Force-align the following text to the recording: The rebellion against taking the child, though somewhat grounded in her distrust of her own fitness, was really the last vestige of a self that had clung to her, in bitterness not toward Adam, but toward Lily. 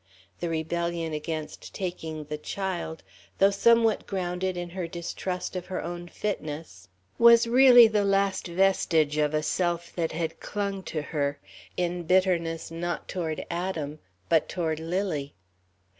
The 0.39 0.49
rebellion 0.49 1.13
against 1.13 1.75
taking 1.75 2.23
the 2.23 2.39
child, 2.39 3.03
though 3.37 3.51
somewhat 3.51 4.07
grounded 4.07 4.57
in 4.57 4.71
her 4.71 4.87
distrust 4.87 5.55
of 5.55 5.67
her 5.67 5.83
own 5.83 6.07
fitness, 6.07 6.89
was 7.19 7.45
really 7.45 7.87
the 7.87 8.03
last 8.03 8.47
vestige 8.47 9.17
of 9.19 9.35
a 9.35 9.43
self 9.43 9.93
that 9.95 10.11
had 10.13 10.39
clung 10.39 10.81
to 10.89 11.03
her, 11.03 11.37
in 11.77 12.01
bitterness 12.05 12.71
not 12.71 13.07
toward 13.07 13.45
Adam, 13.51 13.99
but 14.27 14.49
toward 14.49 14.79
Lily. 14.79 15.35